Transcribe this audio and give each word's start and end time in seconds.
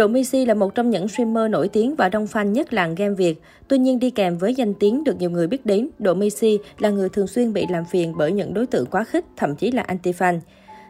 Độ 0.00 0.08
Missy 0.08 0.44
là 0.44 0.54
một 0.54 0.74
trong 0.74 0.90
những 0.90 1.08
streamer 1.08 1.50
nổi 1.50 1.68
tiếng 1.68 1.94
và 1.96 2.08
đông 2.08 2.26
fan 2.26 2.44
nhất 2.44 2.72
làng 2.72 2.94
game 2.94 3.14
Việt. 3.14 3.42
Tuy 3.68 3.78
nhiên 3.78 3.98
đi 3.98 4.10
kèm 4.10 4.38
với 4.38 4.54
danh 4.54 4.74
tiếng 4.74 5.04
được 5.04 5.16
nhiều 5.18 5.30
người 5.30 5.46
biết 5.46 5.66
đến, 5.66 5.88
Độ 5.98 6.14
Missy 6.14 6.58
là 6.78 6.90
người 6.90 7.08
thường 7.08 7.26
xuyên 7.26 7.52
bị 7.52 7.66
làm 7.70 7.84
phiền 7.84 8.14
bởi 8.18 8.32
những 8.32 8.54
đối 8.54 8.66
tượng 8.66 8.86
quá 8.86 9.04
khích, 9.04 9.24
thậm 9.36 9.54
chí 9.54 9.70
là 9.70 9.84
anti-fan. 9.88 10.38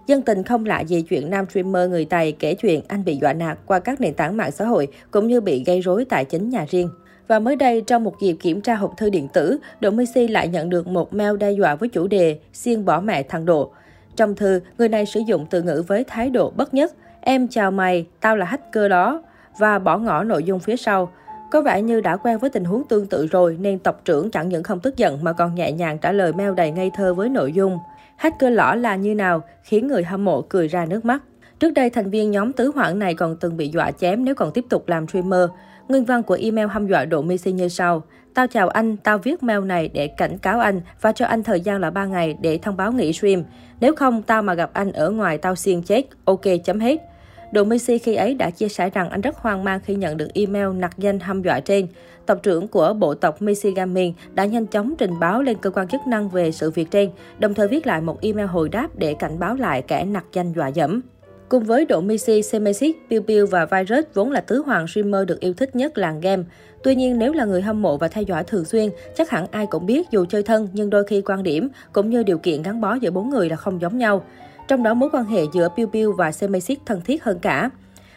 Dân 0.06 0.22
tình 0.22 0.42
không 0.42 0.66
lạ 0.66 0.80
gì 0.80 1.02
chuyện 1.02 1.30
nam 1.30 1.46
streamer 1.50 1.90
người 1.90 2.04
Tài 2.04 2.32
kể 2.32 2.54
chuyện 2.54 2.80
anh 2.88 3.04
bị 3.04 3.18
dọa 3.20 3.32
nạt 3.32 3.58
qua 3.66 3.78
các 3.78 4.00
nền 4.00 4.14
tảng 4.14 4.36
mạng 4.36 4.50
xã 4.50 4.64
hội 4.64 4.88
cũng 5.10 5.26
như 5.26 5.40
bị 5.40 5.64
gây 5.64 5.80
rối 5.80 6.04
tại 6.04 6.24
chính 6.24 6.48
nhà 6.48 6.66
riêng. 6.70 6.90
Và 7.28 7.38
mới 7.38 7.56
đây, 7.56 7.80
trong 7.80 8.04
một 8.04 8.14
dịp 8.20 8.36
kiểm 8.40 8.60
tra 8.60 8.74
hộp 8.74 8.94
thư 8.96 9.10
điện 9.10 9.28
tử, 9.32 9.58
Độ 9.80 9.90
Messi 9.90 10.28
lại 10.28 10.48
nhận 10.48 10.70
được 10.70 10.86
một 10.86 11.14
mail 11.14 11.36
đe 11.36 11.52
dọa 11.52 11.74
với 11.74 11.88
chủ 11.88 12.06
đề 12.06 12.38
xiên 12.52 12.84
bỏ 12.84 13.00
mẹ 13.00 13.22
thằng 13.22 13.44
Độ. 13.44 13.70
Trong 14.16 14.34
thư, 14.34 14.60
người 14.78 14.88
này 14.88 15.06
sử 15.06 15.20
dụng 15.26 15.46
từ 15.50 15.62
ngữ 15.62 15.82
với 15.86 16.04
thái 16.04 16.30
độ 16.30 16.50
bất 16.50 16.74
nhất. 16.74 16.92
Em 17.20 17.48
chào 17.48 17.70
mày, 17.70 18.06
tao 18.20 18.36
là 18.36 18.46
hacker 18.46 18.90
đó. 18.90 19.22
Và 19.58 19.78
bỏ 19.78 19.98
ngỏ 19.98 20.24
nội 20.24 20.44
dung 20.44 20.60
phía 20.60 20.76
sau. 20.76 21.12
Có 21.50 21.62
vẻ 21.62 21.82
như 21.82 22.00
đã 22.00 22.16
quen 22.16 22.38
với 22.38 22.50
tình 22.50 22.64
huống 22.64 22.84
tương 22.88 23.06
tự 23.06 23.26
rồi 23.26 23.56
nên 23.60 23.78
tộc 23.78 24.00
trưởng 24.04 24.30
chẳng 24.30 24.48
những 24.48 24.62
không 24.62 24.80
tức 24.80 24.96
giận 24.96 25.24
mà 25.24 25.32
còn 25.32 25.54
nhẹ 25.54 25.72
nhàng 25.72 25.98
trả 25.98 26.12
lời 26.12 26.32
mail 26.32 26.54
đầy 26.54 26.70
ngây 26.70 26.90
thơ 26.94 27.14
với 27.14 27.28
nội 27.28 27.52
dung. 27.52 27.78
Hacker 28.16 28.52
lõ 28.52 28.74
là 28.74 28.96
như 28.96 29.14
nào, 29.14 29.42
khiến 29.62 29.86
người 29.86 30.04
hâm 30.04 30.24
mộ 30.24 30.42
cười 30.42 30.68
ra 30.68 30.86
nước 30.86 31.04
mắt. 31.04 31.22
Trước 31.58 31.70
đây, 31.70 31.90
thành 31.90 32.10
viên 32.10 32.30
nhóm 32.30 32.52
tứ 32.52 32.70
hoảng 32.74 32.98
này 32.98 33.14
còn 33.14 33.36
từng 33.36 33.56
bị 33.56 33.68
dọa 33.68 33.90
chém 33.90 34.24
nếu 34.24 34.34
còn 34.34 34.52
tiếp 34.52 34.64
tục 34.68 34.88
làm 34.88 35.08
streamer. 35.08 35.48
Nguyên 35.88 36.04
văn 36.04 36.22
của 36.22 36.38
email 36.40 36.68
hăm 36.68 36.86
dọa 36.86 37.04
Độ 37.04 37.22
Messi 37.22 37.52
như 37.52 37.68
sau. 37.68 38.02
Tao 38.34 38.46
chào 38.46 38.68
anh, 38.68 38.96
tao 38.96 39.18
viết 39.18 39.42
mail 39.42 39.64
này 39.64 39.90
để 39.94 40.06
cảnh 40.06 40.38
cáo 40.38 40.60
anh 40.60 40.80
và 41.00 41.12
cho 41.12 41.26
anh 41.26 41.42
thời 41.42 41.60
gian 41.60 41.80
là 41.80 41.90
3 41.90 42.04
ngày 42.04 42.36
để 42.40 42.58
thông 42.62 42.76
báo 42.76 42.92
nghỉ 42.92 43.12
stream. 43.12 43.42
Nếu 43.80 43.94
không, 43.94 44.22
tao 44.22 44.42
mà 44.42 44.54
gặp 44.54 44.70
anh 44.72 44.92
ở 44.92 45.10
ngoài 45.10 45.38
tao 45.38 45.54
xiên 45.54 45.82
chết, 45.82 46.02
ok 46.24 46.40
chấm 46.64 46.80
hết. 46.80 47.09
Độ 47.52 47.64
Messi 47.64 47.98
khi 47.98 48.14
ấy 48.14 48.34
đã 48.34 48.50
chia 48.50 48.68
sẻ 48.68 48.90
rằng 48.90 49.10
anh 49.10 49.20
rất 49.20 49.36
hoang 49.36 49.64
mang 49.64 49.80
khi 49.84 49.94
nhận 49.94 50.16
được 50.16 50.28
email 50.34 50.68
nặc 50.74 50.98
danh 50.98 51.20
hăm 51.20 51.42
dọa 51.42 51.60
trên. 51.60 51.86
Tộc 52.26 52.38
trưởng 52.42 52.68
của 52.68 52.92
bộ 52.92 53.14
tộc 53.14 53.42
Messi 53.42 53.70
Gaming 53.74 54.14
đã 54.34 54.44
nhanh 54.44 54.66
chóng 54.66 54.94
trình 54.98 55.20
báo 55.20 55.42
lên 55.42 55.56
cơ 55.60 55.70
quan 55.70 55.88
chức 55.88 56.00
năng 56.06 56.28
về 56.28 56.52
sự 56.52 56.70
việc 56.70 56.90
trên, 56.90 57.10
đồng 57.38 57.54
thời 57.54 57.68
viết 57.68 57.86
lại 57.86 58.00
một 58.00 58.20
email 58.20 58.46
hồi 58.46 58.68
đáp 58.68 58.88
để 58.98 59.14
cảnh 59.14 59.38
báo 59.38 59.54
lại 59.54 59.82
kẻ 59.82 60.04
nặc 60.04 60.24
danh 60.32 60.52
dọa 60.52 60.68
dẫm. 60.68 61.00
Cùng 61.48 61.64
với 61.64 61.84
Độ 61.84 62.00
Messi, 62.00 62.42
Semesis, 62.42 62.96
Piu 63.10 63.22
Piu 63.22 63.46
và 63.46 63.66
Virus 63.66 64.04
vốn 64.14 64.30
là 64.30 64.40
tứ 64.40 64.62
hoàng 64.66 64.86
streamer 64.86 65.26
được 65.26 65.40
yêu 65.40 65.54
thích 65.54 65.76
nhất 65.76 65.98
làng 65.98 66.20
game. 66.20 66.42
Tuy 66.82 66.94
nhiên, 66.94 67.18
nếu 67.18 67.32
là 67.32 67.44
người 67.44 67.62
hâm 67.62 67.82
mộ 67.82 67.96
và 67.96 68.08
theo 68.08 68.24
dõi 68.24 68.44
thường 68.44 68.64
xuyên, 68.64 68.90
chắc 69.16 69.30
hẳn 69.30 69.46
ai 69.50 69.66
cũng 69.66 69.86
biết 69.86 70.10
dù 70.10 70.24
chơi 70.24 70.42
thân 70.42 70.68
nhưng 70.72 70.90
đôi 70.90 71.04
khi 71.04 71.20
quan 71.20 71.42
điểm 71.42 71.68
cũng 71.92 72.10
như 72.10 72.22
điều 72.22 72.38
kiện 72.38 72.62
gắn 72.62 72.80
bó 72.80 72.94
giữa 72.94 73.10
bốn 73.10 73.30
người 73.30 73.48
là 73.48 73.56
không 73.56 73.80
giống 73.80 73.98
nhau. 73.98 74.24
Trong 74.70 74.82
đó 74.82 74.94
mối 74.94 75.08
quan 75.12 75.24
hệ 75.24 75.42
giữa 75.52 75.68
Piu 75.76 75.86
Piu 75.86 76.12
và 76.12 76.32
Semesic 76.32 76.80
thân 76.86 77.00
thiết 77.00 77.24
hơn 77.24 77.38
cả. 77.38 77.70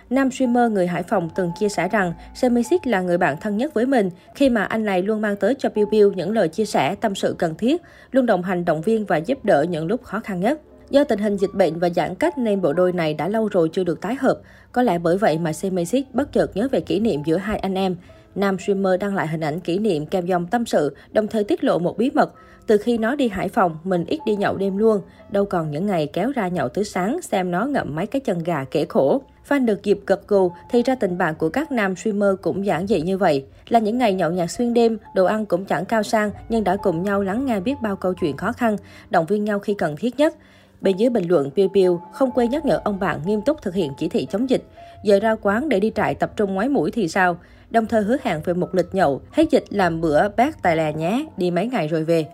Nam 0.09 0.31
streamer 0.31 0.71
người 0.71 0.87
Hải 0.87 1.03
Phòng 1.03 1.29
từng 1.35 1.51
chia 1.59 1.69
sẻ 1.69 1.87
rằng 1.87 2.13
Semisic 2.35 2.87
là 2.87 3.01
người 3.01 3.17
bạn 3.17 3.35
thân 3.41 3.57
nhất 3.57 3.73
với 3.73 3.85
mình 3.85 4.09
khi 4.35 4.49
mà 4.49 4.63
anh 4.63 4.85
này 4.85 5.01
luôn 5.01 5.21
mang 5.21 5.35
tới 5.35 5.55
cho 5.59 5.69
Piu 5.69 5.85
Piu 5.91 6.11
những 6.11 6.31
lời 6.31 6.47
chia 6.47 6.65
sẻ, 6.65 6.95
tâm 6.95 7.15
sự 7.15 7.35
cần 7.37 7.55
thiết, 7.55 7.81
luôn 8.11 8.25
đồng 8.25 8.43
hành 8.43 8.65
động 8.65 8.81
viên 8.81 9.05
và 9.05 9.17
giúp 9.17 9.45
đỡ 9.45 9.65
những 9.69 9.87
lúc 9.87 10.03
khó 10.03 10.19
khăn 10.19 10.39
nhất. 10.39 10.61
Do 10.89 11.03
tình 11.03 11.19
hình 11.19 11.37
dịch 11.37 11.53
bệnh 11.53 11.79
và 11.79 11.89
giãn 11.89 12.15
cách 12.15 12.37
nên 12.37 12.61
bộ 12.61 12.73
đôi 12.73 12.93
này 12.93 13.13
đã 13.13 13.27
lâu 13.27 13.47
rồi 13.47 13.69
chưa 13.73 13.83
được 13.83 14.01
tái 14.01 14.15
hợp. 14.15 14.39
Có 14.71 14.81
lẽ 14.81 14.97
bởi 14.97 15.17
vậy 15.17 15.37
mà 15.37 15.53
Semisic 15.53 16.15
bất 16.15 16.31
chợt 16.31 16.57
nhớ 16.57 16.67
về 16.71 16.79
kỷ 16.79 16.99
niệm 16.99 17.21
giữa 17.25 17.37
hai 17.37 17.57
anh 17.57 17.73
em. 17.73 17.95
Nam 18.35 18.57
streamer 18.59 18.99
đăng 18.99 19.15
lại 19.15 19.27
hình 19.27 19.41
ảnh 19.41 19.59
kỷ 19.59 19.79
niệm 19.79 20.05
kèm 20.05 20.25
dòng 20.25 20.47
tâm 20.47 20.65
sự, 20.65 20.95
đồng 21.11 21.27
thời 21.27 21.43
tiết 21.43 21.63
lộ 21.63 21.79
một 21.79 21.97
bí 21.97 22.11
mật. 22.13 22.33
Từ 22.67 22.77
khi 22.77 22.97
nó 22.97 23.15
đi 23.15 23.27
Hải 23.27 23.49
Phòng, 23.49 23.77
mình 23.83 24.05
ít 24.05 24.19
đi 24.25 24.35
nhậu 24.35 24.57
đêm 24.57 24.77
luôn. 24.77 25.01
Đâu 25.29 25.45
còn 25.45 25.71
những 25.71 25.85
ngày 25.85 26.07
kéo 26.07 26.31
ra 26.35 26.47
nhậu 26.47 26.69
tới 26.69 26.83
sáng 26.83 27.21
xem 27.21 27.51
nó 27.51 27.65
ngậm 27.65 27.95
mấy 27.95 28.07
cái 28.07 28.19
chân 28.19 28.43
gà 28.43 28.65
kể 28.71 28.85
khổ. 28.89 29.21
Fan 29.49 29.65
được 29.65 29.83
dịp 29.83 29.99
gật 30.05 30.27
gù 30.27 30.51
thì 30.69 30.83
ra 30.83 30.95
tình 30.95 31.17
bạn 31.17 31.35
của 31.35 31.49
các 31.49 31.71
nam 31.71 31.95
streamer 31.95 32.29
cũng 32.41 32.65
giản 32.65 32.87
dị 32.87 33.01
như 33.01 33.17
vậy. 33.17 33.45
Là 33.69 33.79
những 33.79 33.97
ngày 33.97 34.13
nhậu 34.13 34.31
nhạt 34.31 34.51
xuyên 34.51 34.73
đêm, 34.73 34.97
đồ 35.15 35.25
ăn 35.25 35.45
cũng 35.45 35.65
chẳng 35.65 35.85
cao 35.85 36.03
sang 36.03 36.31
nhưng 36.49 36.63
đã 36.63 36.75
cùng 36.75 37.03
nhau 37.03 37.21
lắng 37.21 37.45
nghe 37.45 37.59
biết 37.59 37.75
bao 37.81 37.95
câu 37.95 38.13
chuyện 38.13 38.37
khó 38.37 38.51
khăn, 38.51 38.77
động 39.09 39.25
viên 39.25 39.43
nhau 39.43 39.59
khi 39.59 39.73
cần 39.73 39.95
thiết 39.95 40.17
nhất. 40.17 40.35
Bên 40.81 40.97
dưới 40.97 41.09
bình 41.09 41.27
luận, 41.27 41.51
Piu 41.51 41.69
Piu 41.73 42.01
không 42.13 42.31
quên 42.31 42.49
nhắc 42.49 42.65
nhở 42.65 42.81
ông 42.83 42.99
bạn 42.99 43.19
nghiêm 43.25 43.41
túc 43.41 43.61
thực 43.61 43.73
hiện 43.73 43.91
chỉ 43.97 44.09
thị 44.09 44.27
chống 44.31 44.49
dịch. 44.49 44.63
Giờ 45.03 45.19
ra 45.19 45.35
quán 45.41 45.69
để 45.69 45.79
đi 45.79 45.91
trại 45.95 46.15
tập 46.15 46.31
trung 46.35 46.53
ngoái 46.53 46.69
mũi 46.69 46.91
thì 46.91 47.07
sao? 47.07 47.37
Đồng 47.69 47.85
thời 47.85 48.03
hứa 48.03 48.17
hẹn 48.23 48.41
về 48.45 48.53
một 48.53 48.75
lịch 48.75 48.95
nhậu, 48.95 49.21
hết 49.31 49.51
dịch 49.51 49.63
làm 49.69 50.01
bữa 50.01 50.29
bác 50.29 50.61
tài 50.61 50.75
lè 50.75 50.93
nhé, 50.93 51.25
đi 51.37 51.51
mấy 51.51 51.67
ngày 51.67 51.87
rồi 51.87 52.03
về. 52.03 52.25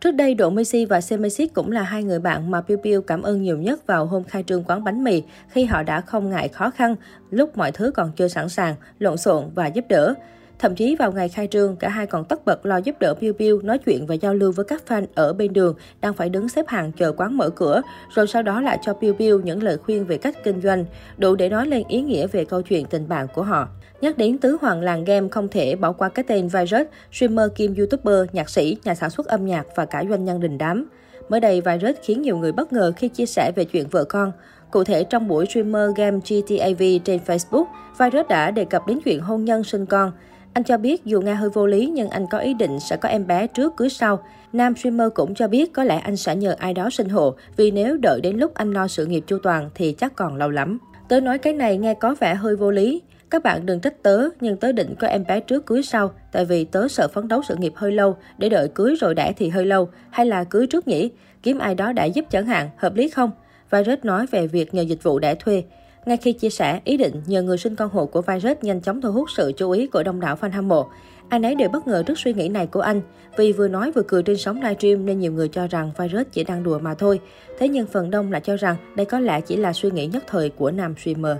Trước 0.00 0.10
đây, 0.10 0.34
Độ 0.34 0.50
Messi 0.50 0.84
và 0.84 1.00
Semesis 1.00 1.50
cũng 1.54 1.72
là 1.72 1.82
hai 1.82 2.04
người 2.04 2.18
bạn 2.18 2.50
mà 2.50 2.60
Piu 2.60 2.78
Piu 2.82 3.02
cảm 3.02 3.22
ơn 3.22 3.42
nhiều 3.42 3.58
nhất 3.58 3.86
vào 3.86 4.06
hôm 4.06 4.24
khai 4.24 4.44
trương 4.46 4.64
quán 4.64 4.84
bánh 4.84 5.04
mì 5.04 5.22
khi 5.48 5.64
họ 5.64 5.82
đã 5.82 6.00
không 6.00 6.30
ngại 6.30 6.48
khó 6.48 6.70
khăn, 6.70 6.94
lúc 7.30 7.56
mọi 7.56 7.72
thứ 7.72 7.90
còn 7.90 8.12
chưa 8.16 8.28
sẵn 8.28 8.48
sàng, 8.48 8.74
lộn 8.98 9.16
xộn 9.16 9.44
và 9.54 9.66
giúp 9.66 9.84
đỡ. 9.88 10.14
Thậm 10.58 10.74
chí 10.74 10.96
vào 10.96 11.12
ngày 11.12 11.28
khai 11.28 11.46
trương, 11.46 11.76
cả 11.76 11.88
hai 11.88 12.06
còn 12.06 12.24
tất 12.24 12.44
bật 12.44 12.66
lo 12.66 12.76
giúp 12.76 12.96
đỡ 13.00 13.14
Piu 13.14 13.32
Piu 13.32 13.62
nói 13.62 13.78
chuyện 13.78 14.06
và 14.06 14.14
giao 14.14 14.34
lưu 14.34 14.52
với 14.52 14.64
các 14.64 14.82
fan 14.88 15.06
ở 15.14 15.32
bên 15.32 15.52
đường 15.52 15.74
đang 16.00 16.14
phải 16.14 16.28
đứng 16.28 16.48
xếp 16.48 16.68
hàng 16.68 16.92
chờ 16.92 17.12
quán 17.12 17.36
mở 17.36 17.50
cửa, 17.50 17.82
rồi 18.14 18.26
sau 18.26 18.42
đó 18.42 18.60
lại 18.60 18.78
cho 18.82 18.92
Piu 18.92 19.14
Piu 19.14 19.40
những 19.40 19.62
lời 19.62 19.76
khuyên 19.76 20.04
về 20.04 20.18
cách 20.18 20.44
kinh 20.44 20.60
doanh, 20.60 20.84
đủ 21.18 21.34
để 21.34 21.48
nói 21.48 21.66
lên 21.66 21.82
ý 21.88 22.00
nghĩa 22.00 22.26
về 22.26 22.44
câu 22.44 22.62
chuyện 22.62 22.86
tình 22.86 23.08
bạn 23.08 23.26
của 23.34 23.42
họ. 23.42 23.68
Nhắc 24.00 24.18
đến 24.18 24.38
tứ 24.38 24.56
hoàng 24.60 24.80
làng 24.80 25.04
game 25.04 25.28
không 25.28 25.48
thể 25.48 25.76
bỏ 25.76 25.92
qua 25.92 26.08
cái 26.08 26.24
tên 26.28 26.48
Virus, 26.48 26.86
streamer 27.12 27.48
kim 27.56 27.74
youtuber, 27.74 28.28
nhạc 28.32 28.50
sĩ, 28.50 28.76
nhà 28.84 28.94
sản 28.94 29.10
xuất 29.10 29.26
âm 29.26 29.46
nhạc 29.46 29.66
và 29.76 29.84
cả 29.84 30.04
doanh 30.08 30.24
nhân 30.24 30.40
đình 30.40 30.58
đám. 30.58 30.88
Mới 31.28 31.40
đây, 31.40 31.60
Virus 31.60 31.96
khiến 32.02 32.22
nhiều 32.22 32.36
người 32.36 32.52
bất 32.52 32.72
ngờ 32.72 32.92
khi 32.96 33.08
chia 33.08 33.26
sẻ 33.26 33.52
về 33.56 33.64
chuyện 33.64 33.86
vợ 33.90 34.04
con. 34.04 34.32
Cụ 34.70 34.84
thể, 34.84 35.04
trong 35.04 35.28
buổi 35.28 35.46
streamer 35.46 35.90
game 35.96 36.18
GTAV 36.18 36.82
trên 37.04 37.20
Facebook, 37.26 37.64
Virus 37.98 38.26
đã 38.28 38.50
đề 38.50 38.64
cập 38.64 38.86
đến 38.86 38.98
chuyện 39.04 39.20
hôn 39.20 39.44
nhân 39.44 39.64
sinh 39.64 39.86
con. 39.86 40.12
Anh 40.54 40.64
cho 40.64 40.78
biết 40.78 41.04
dù 41.04 41.20
nga 41.20 41.34
hơi 41.34 41.50
vô 41.50 41.66
lý 41.66 41.86
nhưng 41.86 42.08
anh 42.08 42.26
có 42.30 42.38
ý 42.38 42.54
định 42.54 42.80
sẽ 42.80 42.96
có 42.96 43.08
em 43.08 43.26
bé 43.26 43.46
trước 43.46 43.76
cưới 43.76 43.88
sau. 43.88 44.22
Nam 44.52 44.76
streamer 44.76 45.08
cũng 45.14 45.34
cho 45.34 45.48
biết 45.48 45.72
có 45.72 45.84
lẽ 45.84 45.98
anh 45.98 46.16
sẽ 46.16 46.36
nhờ 46.36 46.54
ai 46.58 46.74
đó 46.74 46.90
sinh 46.90 47.08
hộ 47.08 47.34
vì 47.56 47.70
nếu 47.70 47.96
đợi 47.96 48.20
đến 48.20 48.36
lúc 48.36 48.54
anh 48.54 48.72
lo 48.72 48.88
sự 48.88 49.06
nghiệp 49.06 49.24
chu 49.26 49.38
toàn 49.38 49.70
thì 49.74 49.92
chắc 49.92 50.16
còn 50.16 50.36
lâu 50.36 50.50
lắm. 50.50 50.78
Tớ 51.08 51.20
nói 51.20 51.38
cái 51.38 51.52
này 51.52 51.78
nghe 51.78 51.94
có 51.94 52.14
vẻ 52.20 52.34
hơi 52.34 52.56
vô 52.56 52.70
lý. 52.70 53.02
Các 53.30 53.42
bạn 53.42 53.66
đừng 53.66 53.80
trách 53.80 54.02
tớ, 54.02 54.28
nhưng 54.40 54.56
tớ 54.56 54.72
định 54.72 54.94
có 54.98 55.06
em 55.06 55.24
bé 55.28 55.40
trước 55.40 55.66
cưới 55.66 55.82
sau, 55.82 56.10
tại 56.32 56.44
vì 56.44 56.64
tớ 56.64 56.88
sợ 56.88 57.08
phấn 57.08 57.28
đấu 57.28 57.42
sự 57.48 57.56
nghiệp 57.56 57.72
hơi 57.76 57.92
lâu, 57.92 58.16
để 58.38 58.48
đợi 58.48 58.68
cưới 58.68 58.94
rồi 59.00 59.14
đẻ 59.14 59.32
thì 59.36 59.48
hơi 59.48 59.66
lâu, 59.66 59.88
hay 60.10 60.26
là 60.26 60.44
cưới 60.44 60.66
trước 60.66 60.88
nhỉ? 60.88 61.10
Kiếm 61.42 61.58
ai 61.58 61.74
đó 61.74 61.92
đã 61.92 62.04
giúp 62.04 62.24
chẳng 62.30 62.46
hạn, 62.46 62.70
hợp 62.76 62.94
lý 62.94 63.08
không? 63.08 63.30
Virus 63.70 63.98
nói 64.02 64.26
về 64.26 64.46
việc 64.46 64.74
nhờ 64.74 64.82
dịch 64.82 65.02
vụ 65.02 65.18
đẻ 65.18 65.34
thuê. 65.34 65.64
Ngay 66.06 66.16
khi 66.16 66.32
chia 66.32 66.50
sẻ, 66.50 66.80
ý 66.84 66.96
định 66.96 67.22
nhờ 67.26 67.42
người 67.42 67.58
sinh 67.58 67.76
con 67.76 67.90
hộ 67.90 68.06
của 68.06 68.22
Virus 68.22 68.56
nhanh 68.62 68.80
chóng 68.80 69.00
thu 69.00 69.12
hút 69.12 69.28
sự 69.36 69.52
chú 69.56 69.70
ý 69.70 69.86
của 69.86 70.02
đông 70.02 70.20
đảo 70.20 70.36
fan 70.40 70.50
hâm 70.50 70.68
mộ. 70.68 70.86
Ai 71.28 71.40
nấy 71.40 71.54
đều 71.54 71.68
bất 71.68 71.86
ngờ 71.86 72.02
trước 72.06 72.18
suy 72.18 72.34
nghĩ 72.34 72.48
này 72.48 72.66
của 72.66 72.80
anh. 72.80 73.00
Vì 73.36 73.52
vừa 73.52 73.68
nói 73.68 73.92
vừa 73.92 74.02
cười 74.08 74.22
trên 74.22 74.36
sóng 74.36 74.60
livestream 74.62 75.06
nên 75.06 75.18
nhiều 75.18 75.32
người 75.32 75.48
cho 75.48 75.66
rằng 75.66 75.90
Virus 75.98 76.26
chỉ 76.32 76.44
đang 76.44 76.62
đùa 76.62 76.78
mà 76.78 76.94
thôi. 76.94 77.20
Thế 77.58 77.68
nhưng 77.68 77.86
phần 77.86 78.10
đông 78.10 78.32
lại 78.32 78.40
cho 78.44 78.56
rằng 78.56 78.76
đây 78.96 79.06
có 79.06 79.20
lẽ 79.20 79.40
chỉ 79.40 79.56
là 79.56 79.72
suy 79.72 79.90
nghĩ 79.90 80.06
nhất 80.06 80.24
thời 80.26 80.50
của 80.50 80.70
nam 80.70 80.94
streamer. 80.96 81.36